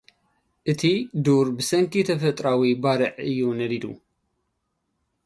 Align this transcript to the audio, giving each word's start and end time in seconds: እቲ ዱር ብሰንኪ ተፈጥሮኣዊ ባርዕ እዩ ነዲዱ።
እቲ 0.71 0.81
ዱር 1.25 1.47
ብሰንኪ 1.57 1.93
ተፈጥሮኣዊ 2.07 2.61
ባርዕ 2.81 3.11
እዩ 3.27 3.39
ነዲዱ። 3.59 3.85